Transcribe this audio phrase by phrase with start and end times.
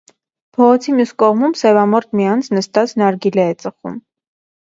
[0.59, 4.01] Փողոցի մյուս կողմում սևամորթ մի անձ նստած նարգիլե է ծխում։